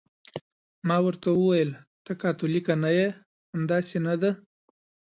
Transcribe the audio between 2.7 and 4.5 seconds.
نه یې، همداسې نه ده؟